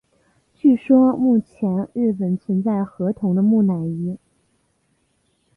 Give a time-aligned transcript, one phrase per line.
[0.55, 4.17] 据说目前日本存有河童的木乃伊。